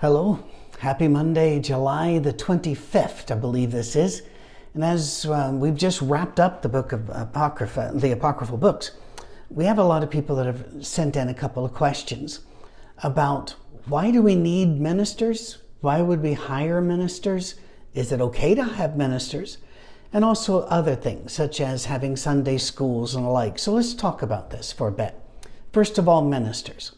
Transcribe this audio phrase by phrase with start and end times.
[0.00, 0.44] Hello,
[0.78, 4.22] happy Monday, July the 25th, I believe this is.
[4.72, 8.92] And as um, we've just wrapped up the book of Apocrypha, the Apocryphal books,
[9.50, 12.42] we have a lot of people that have sent in a couple of questions
[13.02, 13.56] about
[13.86, 15.58] why do we need ministers?
[15.80, 17.56] Why would we hire ministers?
[17.92, 19.58] Is it okay to have ministers?
[20.12, 23.58] And also other things, such as having Sunday schools and the like.
[23.58, 25.16] So let's talk about this for a bit.
[25.72, 26.92] First of all, ministers.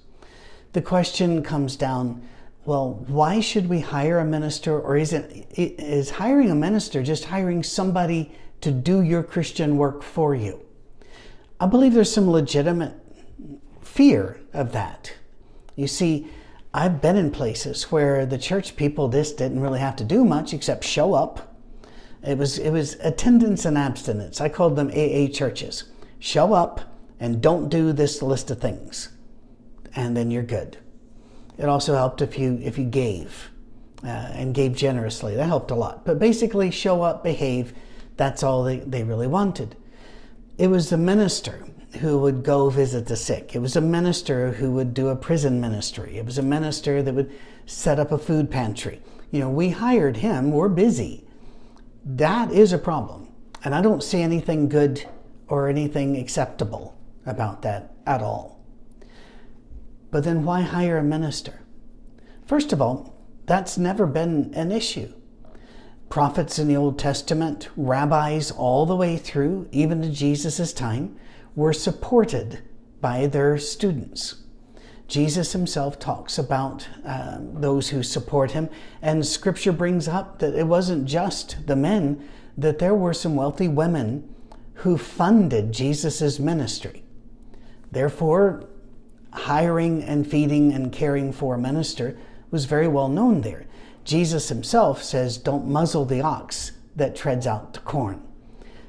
[0.74, 2.28] The question comes down
[2.64, 7.24] well, why should we hire a minister, or is it is hiring a minister just
[7.24, 10.64] hiring somebody to do your Christian work for you?
[11.58, 12.94] I believe there's some legitimate
[13.80, 15.14] fear of that.
[15.74, 16.28] You see,
[16.72, 20.52] I've been in places where the church people just didn't really have to do much
[20.52, 21.56] except show up.
[22.22, 24.40] It was it was attendance and abstinence.
[24.40, 25.84] I called them AA churches.
[26.18, 26.82] Show up
[27.18, 29.08] and don't do this list of things,
[29.96, 30.76] and then you're good.
[31.60, 33.50] It also helped if you if you gave
[34.02, 35.36] uh, and gave generously.
[35.36, 36.04] That helped a lot.
[36.04, 37.74] But basically, show up, behave.
[38.16, 39.76] That's all they, they really wanted.
[40.58, 41.66] It was the minister
[42.00, 43.54] who would go visit the sick.
[43.54, 46.16] It was a minister who would do a prison ministry.
[46.16, 47.32] It was a minister that would
[47.66, 49.00] set up a food pantry.
[49.30, 50.50] You know, we hired him.
[50.52, 51.24] We're busy.
[52.04, 53.28] That is a problem.
[53.64, 55.06] And I don't see anything good
[55.48, 58.59] or anything acceptable about that at all.
[60.10, 61.60] But then why hire a minister?
[62.44, 63.14] First of all,
[63.46, 65.12] that's never been an issue.
[66.08, 71.16] Prophets in the Old Testament, rabbis all the way through, even to Jesus' time,
[71.54, 72.62] were supported
[73.00, 74.42] by their students.
[75.06, 78.68] Jesus himself talks about uh, those who support him,
[79.02, 83.68] and scripture brings up that it wasn't just the men, that there were some wealthy
[83.68, 84.32] women
[84.74, 87.04] who funded Jesus' ministry.
[87.90, 88.68] Therefore,
[89.50, 92.16] hiring and feeding and caring for a minister
[92.52, 93.66] was very well known there.
[94.04, 98.22] Jesus himself says, Don't muzzle the ox that treads out the corn.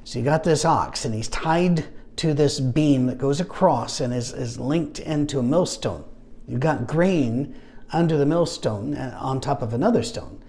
[0.04, 1.86] So you got this ox, and he's tied
[2.18, 6.04] to this beam that goes across and is, is linked into a millstone.
[6.48, 7.56] You've got grain
[7.92, 10.44] under the millstone uh, on top of another stone.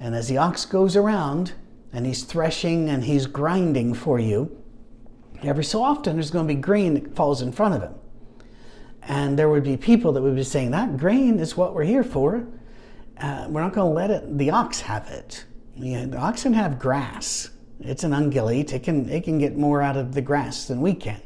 [0.00, 1.52] And as the ox goes around
[1.92, 4.56] and he's threshing and he's grinding for you,
[5.42, 7.94] every so often there's going to be grain that falls in front of him.
[9.02, 12.04] And there would be people that would be saying, that grain is what we're here
[12.04, 12.46] for.
[13.18, 15.44] Uh, we're not going to let it, the ox have it.
[15.76, 17.50] You know, the oxen have grass.
[17.80, 18.72] It's an ungulate.
[18.72, 21.20] It can, it can get more out of the grass than we can.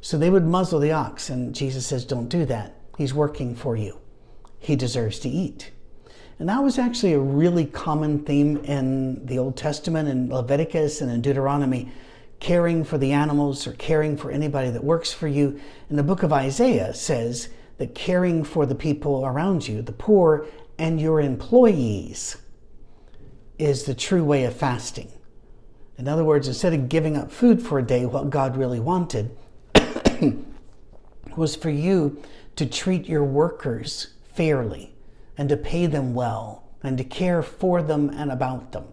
[0.00, 1.30] So they would muzzle the ox.
[1.30, 2.76] And Jesus says, don't do that.
[2.98, 3.98] He's working for you.
[4.58, 5.70] He deserves to eat.
[6.38, 11.10] And that was actually a really common theme in the Old Testament, in Leviticus and
[11.10, 11.90] in Deuteronomy
[12.40, 15.58] caring for the animals or caring for anybody that works for you.
[15.88, 20.46] And the book of Isaiah says that caring for the people around you, the poor
[20.78, 22.36] and your employees,
[23.58, 25.10] is the true way of fasting.
[25.96, 29.30] In other words, instead of giving up food for a day, what God really wanted
[31.36, 32.20] was for you
[32.56, 34.94] to treat your workers fairly
[35.38, 38.84] and to pay them well and to care for them and about them.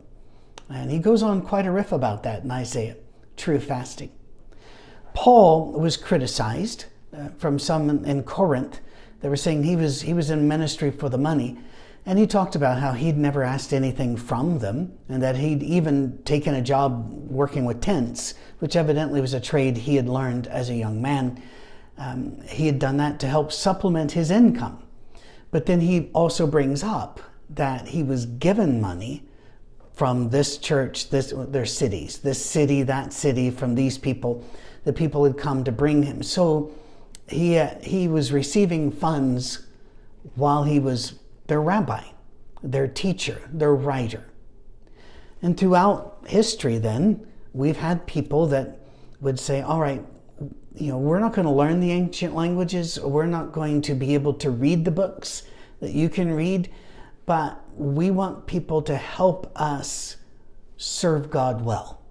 [0.69, 2.95] And he goes on quite a riff about that in Isaiah
[3.41, 4.11] true fasting.
[5.13, 8.79] Paul was criticized uh, from some in Corinth.
[9.21, 11.57] They were saying he was, he was in ministry for the money.
[12.05, 16.19] And he talked about how he'd never asked anything from them and that he'd even
[16.23, 20.69] taken a job working with tents, which evidently was a trade he had learned as
[20.69, 21.41] a young man.
[21.97, 24.81] Um, he had done that to help supplement his income.
[25.51, 27.19] But then he also brings up
[27.49, 29.23] that he was given money
[30.01, 34.43] from this church, this their cities, this city, that city, from these people.
[34.83, 36.23] The people had come to bring him.
[36.23, 36.71] So
[37.27, 39.67] he uh, he was receiving funds
[40.33, 42.03] while he was their rabbi,
[42.63, 44.25] their teacher, their writer.
[45.43, 47.23] And throughout history, then
[47.53, 48.79] we've had people that
[49.19, 50.03] would say, "All right,
[50.73, 52.99] you know, we're not going to learn the ancient languages.
[52.99, 55.43] We're not going to be able to read the books
[55.79, 56.71] that you can read."
[57.31, 60.17] But we want people to help us
[60.75, 62.01] serve God well.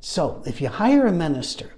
[0.00, 1.74] So if you hire a minister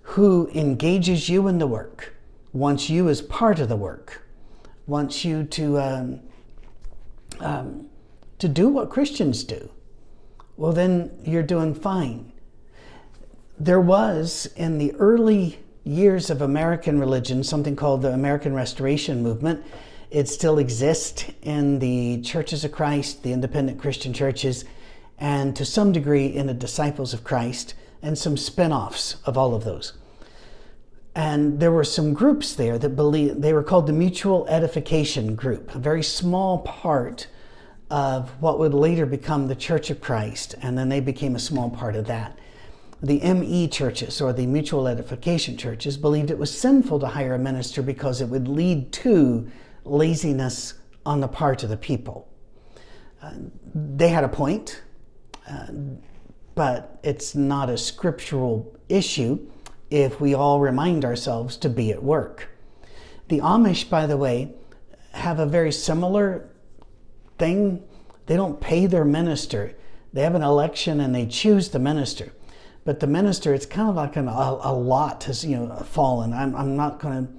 [0.00, 2.14] who engages you in the work,
[2.54, 4.26] wants you as part of the work,
[4.86, 6.20] wants you to um,
[7.40, 7.88] um,
[8.38, 9.68] to do what Christians do,
[10.56, 12.32] well, then you're doing fine.
[13.60, 19.62] There was in the early years of American religion something called the American Restoration Movement
[20.12, 24.66] it still exists in the churches of Christ, the independent Christian churches,
[25.18, 29.54] and to some degree in the disciples of Christ, and some spin offs of all
[29.54, 29.94] of those.
[31.14, 35.74] And there were some groups there that believe they were called the Mutual Edification Group,
[35.74, 37.26] a very small part
[37.90, 41.70] of what would later become the Church of Christ, and then they became a small
[41.70, 42.38] part of that.
[43.02, 47.38] The ME churches, or the Mutual Edification churches, believed it was sinful to hire a
[47.38, 49.50] minister because it would lead to
[49.84, 50.74] laziness
[51.04, 52.28] on the part of the people.
[53.22, 53.32] Uh,
[53.74, 54.82] they had a point,
[55.48, 55.66] uh,
[56.54, 59.38] but it's not a scriptural issue
[59.90, 62.48] if we all remind ourselves to be at work.
[63.28, 64.54] The Amish, by the way,
[65.12, 66.48] have a very similar
[67.38, 67.82] thing.
[68.26, 69.76] They don't pay their minister.
[70.12, 72.32] They have an election and they choose the minister.
[72.84, 76.32] But the minister, it's kind of like an, a, a lot has you know fallen.
[76.32, 77.32] I'm, I'm not going to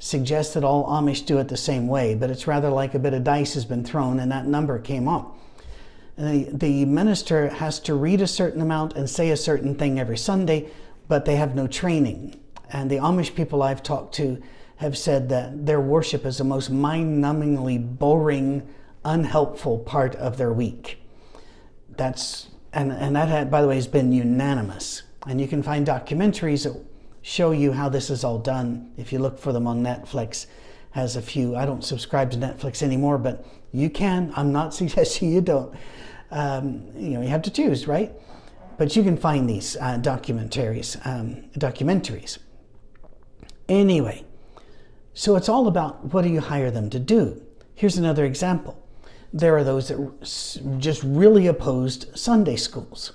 [0.00, 3.14] suggest that all Amish do it the same way, but it's rather like a bit
[3.14, 5.36] of dice has been thrown and that number came up.
[6.16, 10.18] The, the minister has to read a certain amount and say a certain thing every
[10.18, 10.68] Sunday,
[11.06, 12.40] but they have no training.
[12.70, 14.42] And the Amish people I've talked to
[14.76, 18.66] have said that their worship is the most mind numbingly boring,
[19.04, 21.02] unhelpful part of their week.
[21.96, 25.02] That's, and, and that, had, by the way, has been unanimous.
[25.26, 26.64] And you can find documentaries
[27.22, 28.92] show you how this is all done.
[28.96, 30.46] If you look for them on Netflix,
[30.92, 31.56] has a few.
[31.56, 34.32] I don't subscribe to Netflix anymore, but you can.
[34.36, 35.74] I'm not suggesting you don't.
[36.30, 38.12] Um, you know, you have to choose, right?
[38.78, 41.04] But you can find these uh, documentaries.
[41.06, 42.38] Um, documentaries.
[43.68, 44.24] Anyway,
[45.12, 47.42] so it's all about what do you hire them to do.
[47.74, 48.76] Here's another example.
[49.32, 53.12] There are those that just really opposed Sunday schools.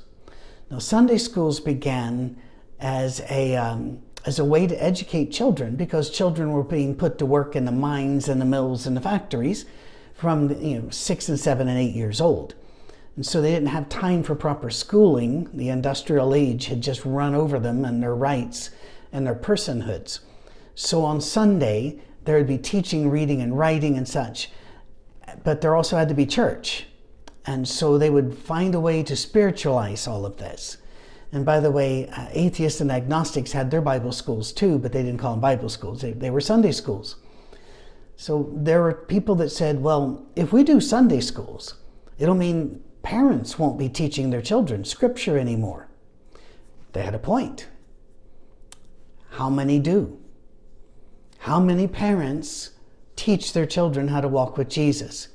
[0.72, 2.42] Now, Sunday schools began
[2.80, 7.26] as a um, as a way to educate children because children were being put to
[7.26, 9.66] work in the mines and the mills and the factories
[10.14, 12.56] from you know six and seven and eight years old.
[13.16, 15.50] And so they didn't have time for proper schooling.
[15.54, 18.72] The industrial age had just run over them and their rights
[19.12, 20.20] and their personhoods.
[20.74, 24.52] So on Sunday, there would be teaching, reading, and writing and such.
[25.44, 26.88] But there also had to be church.
[27.46, 30.78] And so they would find a way to spiritualize all of this.
[31.36, 35.04] And by the way, uh, atheists and agnostics had their Bible schools too, but they
[35.04, 37.18] didn't call them Bible schools, they, they were Sunday schools.
[38.16, 41.74] So there were people that said, well, if we do Sunday schools,
[42.18, 45.90] it'll mean parents won't be teaching their children scripture anymore.
[46.94, 47.68] They had a point.
[49.32, 50.18] How many do?
[51.40, 52.70] How many parents
[53.18, 55.28] teach their children how to walk with Jesus?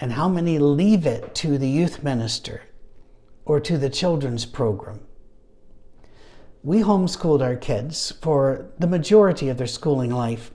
[0.00, 2.62] And how many leave it to the youth minister
[3.44, 5.00] or to the children's program.
[6.62, 10.50] We homeschooled our kids for the majority of their schooling life,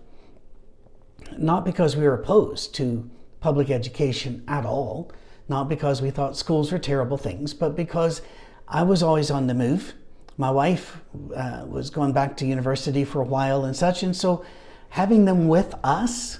[1.37, 3.09] not because we were opposed to
[3.41, 5.11] public education at all,
[5.47, 8.21] not because we thought schools were terrible things, but because
[8.67, 9.93] I was always on the move.
[10.37, 11.01] My wife
[11.35, 14.43] uh, was going back to university for a while and such, and so
[14.89, 16.39] having them with us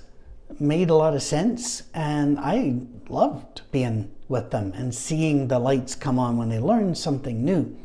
[0.60, 5.96] made a lot of sense, and I loved being with them and seeing the lights
[5.96, 7.76] come on when they learn something new.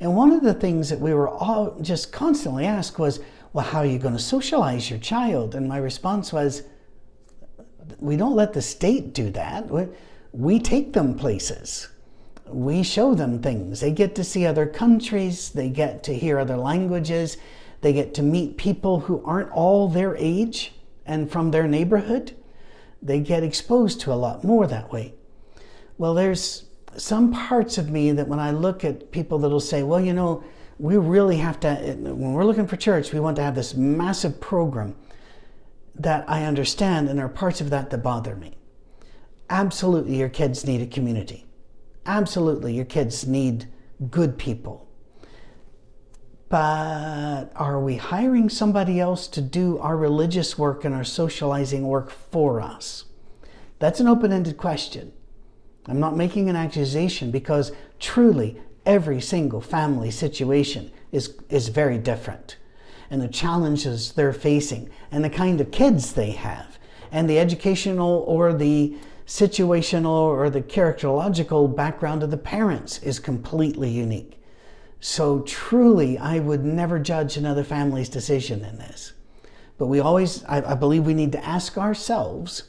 [0.00, 3.20] And one of the things that we were all just constantly asked was,
[3.52, 5.54] Well, how are you going to socialize your child?
[5.54, 6.62] And my response was,
[7.98, 9.70] We don't let the state do that.
[10.32, 11.88] We take them places.
[12.46, 13.80] We show them things.
[13.80, 17.36] They get to see other countries, they get to hear other languages,
[17.80, 20.72] they get to meet people who aren't all their age
[21.06, 22.34] and from their neighborhood.
[23.00, 25.14] They get exposed to a lot more that way.
[26.00, 26.64] Well, there's
[26.96, 30.42] some parts of me that when I look at people that'll say, well, you know,
[30.78, 34.40] we really have to, when we're looking for church, we want to have this massive
[34.40, 34.96] program
[35.96, 38.56] that I understand, and there are parts of that that bother me.
[39.50, 41.44] Absolutely, your kids need a community.
[42.06, 43.66] Absolutely, your kids need
[44.10, 44.88] good people.
[46.48, 52.10] But are we hiring somebody else to do our religious work and our socializing work
[52.10, 53.04] for us?
[53.80, 55.12] That's an open ended question.
[55.86, 62.56] I'm not making an accusation because truly every single family situation is, is very different.
[63.10, 66.78] And the challenges they're facing, and the kind of kids they have,
[67.10, 68.94] and the educational or the
[69.26, 74.40] situational or the characterological background of the parents is completely unique.
[75.00, 79.12] So, truly, I would never judge another family's decision in this.
[79.78, 82.64] But we always, I, I believe we need to ask ourselves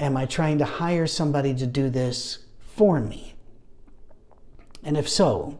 [0.00, 2.38] Am I trying to hire somebody to do this
[2.76, 3.34] for me?
[4.84, 5.58] And if so,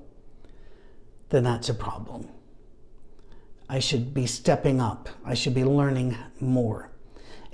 [1.31, 2.29] then that's a problem.
[3.69, 5.09] I should be stepping up.
[5.25, 6.91] I should be learning more.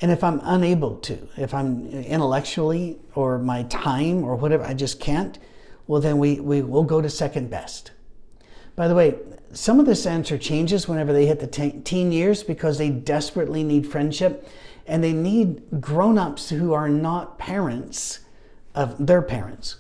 [0.01, 5.01] And if I'm unable to, if I'm intellectually or my time or whatever, I just
[5.01, 5.39] can't,
[5.87, 7.93] well, then we, we will go to second best.
[8.77, 9.17] By the way,
[9.53, 13.87] some of this answer changes whenever they hit the teen years because they desperately need
[13.87, 14.49] friendship
[14.87, 18.21] and they need grown ups who are not parents
[18.75, 19.77] of their parents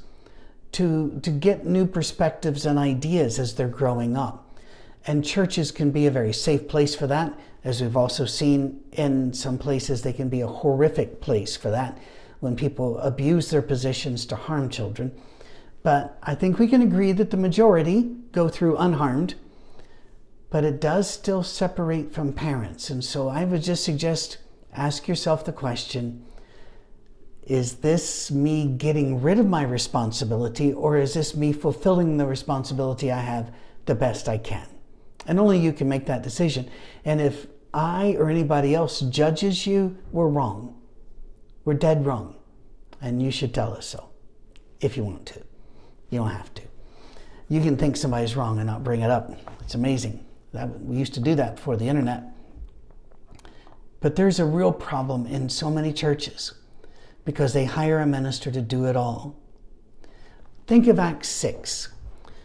[0.72, 4.58] to, to get new perspectives and ideas as they're growing up.
[5.06, 7.38] And churches can be a very safe place for that.
[7.62, 11.98] As we've also seen in some places, they can be a horrific place for that
[12.40, 15.12] when people abuse their positions to harm children.
[15.82, 19.34] But I think we can agree that the majority go through unharmed,
[20.50, 22.90] but it does still separate from parents.
[22.90, 24.38] And so I would just suggest
[24.74, 26.24] ask yourself the question
[27.44, 33.12] is this me getting rid of my responsibility, or is this me fulfilling the responsibility
[33.12, 33.52] I have
[33.84, 34.66] the best I can?
[35.26, 36.70] And only you can make that decision.
[37.04, 40.80] And if I or anybody else judges you, we're wrong.
[41.64, 42.36] We're dead wrong.
[43.00, 44.08] And you should tell us so
[44.80, 45.40] if you want to.
[46.10, 46.62] You don't have to.
[47.48, 49.30] You can think somebody's wrong and not bring it up.
[49.60, 50.24] It's amazing.
[50.52, 52.24] That, we used to do that before the internet.
[54.04, 56.52] But there's a real problem in so many churches
[57.24, 59.34] because they hire a minister to do it all.
[60.66, 61.88] Think of Acts 6.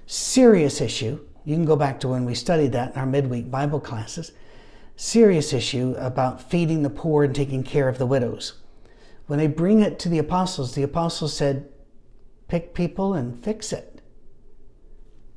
[0.05, 1.19] Serious issue.
[1.43, 4.31] You can go back to when we studied that in our midweek Bible classes.
[4.95, 8.53] Serious issue about feeding the poor and taking care of the widows.
[9.27, 11.67] When they bring it to the apostles, the apostles said,
[12.47, 14.01] pick people and fix it.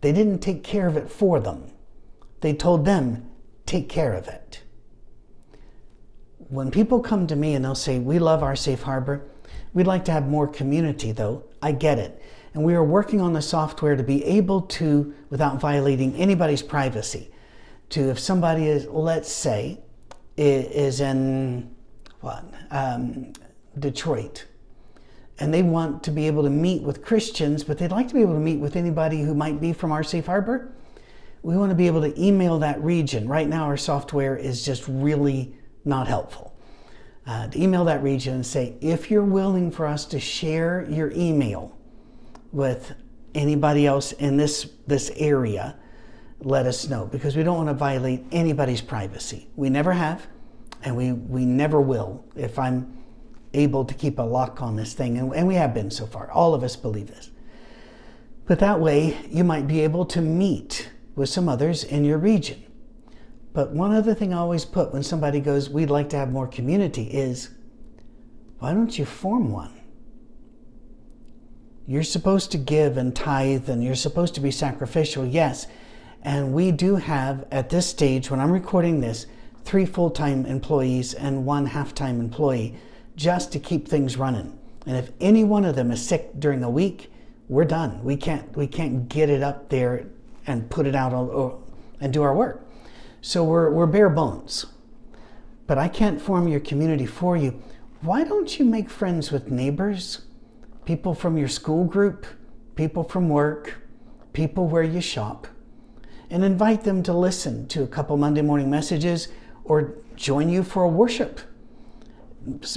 [0.03, 1.73] They didn't take care of it for them.
[2.43, 3.29] They told them,
[3.67, 4.62] take care of it.
[6.53, 9.23] When people come to me and they'll say, We love our safe harbor,
[9.73, 12.23] we'd like to have more community though, I get it.
[12.53, 17.31] And we are working on the software to be able to, without violating anybody's privacy,
[17.89, 19.81] to if somebody is, let's say,
[20.37, 21.75] is in
[22.21, 23.33] what, um,
[23.79, 24.45] Detroit,
[25.39, 28.21] and they want to be able to meet with Christians, but they'd like to be
[28.21, 30.71] able to meet with anybody who might be from our safe harbor.
[31.43, 33.27] We want to be able to email that region.
[33.27, 36.55] Right now, our software is just really not helpful.
[37.27, 41.13] Uh, to email that region and say, if you're willing for us to share your
[41.13, 41.77] email
[42.51, 42.95] with
[43.35, 45.77] anybody else in this, this area,
[46.41, 49.49] let us know because we don't want to violate anybody's privacy.
[49.55, 50.27] We never have,
[50.83, 52.25] and we, we never will.
[52.35, 52.99] If I'm
[53.55, 56.31] able to keep a lock on this thing, and, and we have been so far,
[56.31, 57.31] all of us believe this.
[58.47, 62.65] But that way, you might be able to meet with some others in your region.
[63.53, 66.47] But one other thing I always put when somebody goes, We'd like to have more
[66.47, 67.51] community is,
[68.59, 69.73] why don't you form one?
[71.87, 75.67] You're supposed to give and tithe and you're supposed to be sacrificial, yes.
[76.23, 79.27] And we do have, at this stage, when I'm recording this,
[79.65, 82.77] three full time employees and one half time employee
[83.17, 84.59] just to keep things running.
[84.87, 87.13] And if any one of them is sick during a week,
[87.49, 88.03] we're done.
[88.03, 90.07] We can't, we can't get it up there
[90.47, 91.13] and put it out
[92.01, 92.65] and do our work.
[93.23, 94.67] So we're, we're bare bones.
[95.69, 97.63] But I can't form your community for you.
[98.01, 100.23] Why don't you make friends with neighbors,
[100.85, 102.27] people from your school group,
[102.75, 103.81] people from work,
[104.33, 105.47] people where you shop,
[106.31, 109.29] and invite them to listen to a couple Monday morning messages
[109.65, 111.41] or join you for a worship?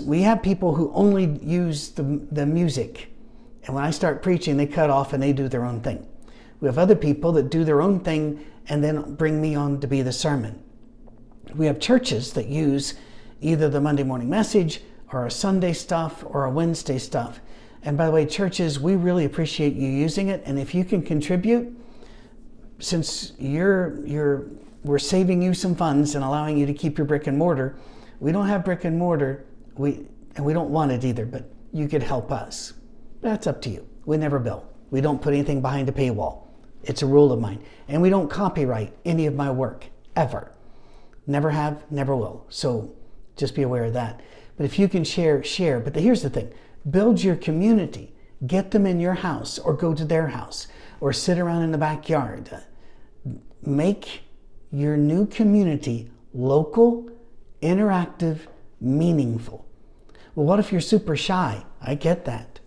[0.03, 3.09] We have people who only use the, the music,
[3.65, 6.05] and when I start preaching, they cut off and they do their own thing.
[6.59, 9.87] We have other people that do their own thing and then bring me on to
[9.87, 10.61] be the sermon.
[11.53, 12.95] We have churches that use
[13.41, 14.81] either the Monday morning message
[15.11, 17.39] or a Sunday stuff or a Wednesday stuff.
[17.83, 20.41] And by the way, churches, we really appreciate you using it.
[20.45, 21.77] And if you can contribute,
[22.79, 24.47] since you're you're
[24.83, 27.75] we're saving you some funds and allowing you to keep your brick and mortar,
[28.19, 29.45] we don't have brick and mortar,
[29.77, 32.73] we and we don't want it either, but you could help us.
[33.21, 33.87] That's up to you.
[34.05, 34.65] We never bill.
[34.91, 36.44] We don't put anything behind a paywall.
[36.85, 37.63] It's a rule of mine.
[37.87, 40.51] And we don't copyright any of my work, ever.
[41.27, 42.45] Never have, never will.
[42.49, 42.93] So
[43.35, 44.21] just be aware of that.
[44.57, 45.79] But if you can share, share.
[45.79, 46.53] But the, here's the thing
[46.89, 48.13] build your community,
[48.45, 50.67] get them in your house, or go to their house,
[51.01, 52.49] or sit around in the backyard.
[53.63, 54.21] Make
[54.71, 57.09] your new community local,
[57.61, 58.41] interactive,
[58.79, 59.65] meaningful.
[60.35, 61.65] Well, what if you're super shy?
[61.81, 62.59] I get that.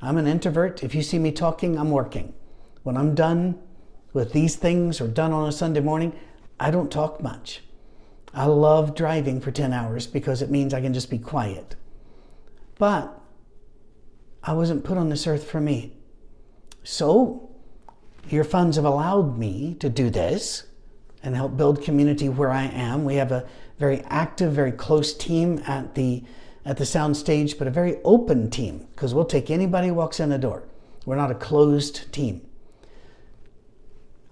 [0.00, 0.84] I'm an introvert.
[0.84, 2.34] If you see me talking, I'm working.
[2.84, 3.58] When I'm done
[4.12, 6.12] with these things or done on a Sunday morning,
[6.60, 7.62] I don't talk much.
[8.34, 11.76] I love driving for 10 hours because it means I can just be quiet.
[12.78, 13.18] But
[14.42, 15.94] I wasn't put on this earth for me.
[16.82, 17.50] So,
[18.28, 20.64] your funds have allowed me to do this
[21.22, 23.06] and help build community where I am.
[23.06, 23.46] We have a
[23.78, 26.22] very active, very close team at the
[26.66, 30.20] at the sound stage, but a very open team because we'll take anybody who walks
[30.20, 30.64] in the door.
[31.04, 32.40] We're not a closed team.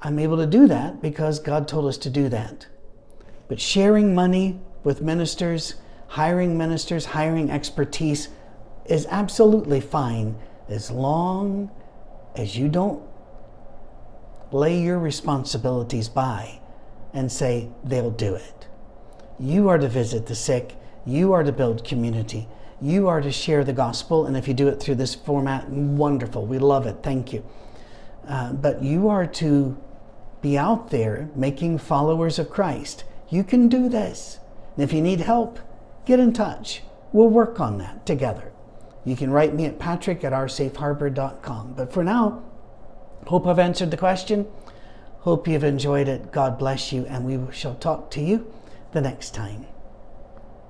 [0.04, 2.66] I'm able to do that because God told us to do that.
[3.48, 5.76] But sharing money with ministers,
[6.08, 8.28] hiring ministers, hiring expertise
[8.86, 10.36] is absolutely fine
[10.68, 11.70] as long
[12.34, 13.02] as you don't
[14.50, 16.60] lay your responsibilities by
[17.12, 18.66] and say they'll do it.
[19.38, 20.74] You are to visit the sick,
[21.06, 22.48] you are to build community,
[22.80, 26.44] you are to share the gospel, and if you do it through this format, wonderful.
[26.44, 26.96] We love it.
[27.02, 27.44] Thank you.
[28.26, 29.76] Uh, but you are to
[30.42, 33.04] be out there making followers of Christ.
[33.30, 34.40] You can do this.
[34.76, 35.58] And if you need help,
[36.04, 36.82] get in touch.
[37.12, 38.52] We'll work on that together.
[39.04, 41.74] You can write me at patrick at oursafeharbor.com.
[41.74, 42.42] But for now,
[43.26, 44.46] hope I've answered the question.
[45.20, 46.32] Hope you've enjoyed it.
[46.32, 48.52] God bless you, and we shall talk to you
[48.92, 49.71] the next time.